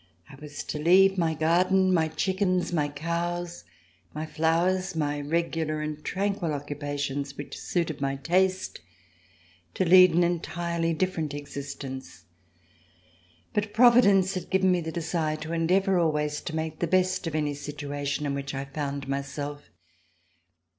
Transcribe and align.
I 0.31 0.35
was 0.35 0.63
to 0.63 0.79
leave 0.79 1.15
my 1.15 1.35
garden, 1.35 1.93
my 1.93 2.07
chickens, 2.07 2.73
my 2.73 2.89
cows, 2.89 3.65
my 4.15 4.25
flowers, 4.25 4.95
my 4.95 5.21
regular 5.21 5.79
and 5.81 6.03
tranquil 6.03 6.53
occupations 6.55 7.37
which 7.37 7.55
suited 7.55 8.01
my 8.01 8.15
taste, 8.15 8.81
to 9.75 9.85
lead 9.85 10.15
an 10.15 10.23
en 10.23 10.39
tirely 10.39 10.95
different 10.95 11.35
existence. 11.35 12.23
But 13.53 13.75
Providence 13.75 14.33
had 14.33 14.49
given 14.49 14.71
me 14.71 14.81
the 14.81 14.91
desire 14.91 15.37
to 15.37 15.53
endeavor 15.53 15.99
always 15.99 16.41
to 16.45 16.55
make 16.55 16.79
the 16.79 16.87
best 16.87 17.27
of 17.27 17.35
any 17.35 17.53
situation 17.53 18.25
in 18.25 18.33
which 18.33 18.55
I 18.55 18.65
found 18.65 19.07
myself. 19.07 19.69